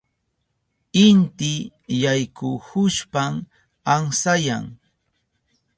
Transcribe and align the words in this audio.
Inti 1.07 1.53
yaykuhushpan 2.01 3.33
amsayan. 3.93 4.65